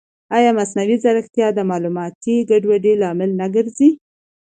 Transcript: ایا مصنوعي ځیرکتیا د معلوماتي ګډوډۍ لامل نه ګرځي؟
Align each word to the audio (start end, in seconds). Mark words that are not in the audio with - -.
ایا 0.37 0.51
مصنوعي 0.59 0.95
ځیرکتیا 1.03 1.47
د 1.53 1.59
معلوماتي 1.69 2.35
ګډوډۍ 2.49 2.93
لامل 3.01 3.31
نه 3.39 3.47
ګرځي؟ 3.55 3.89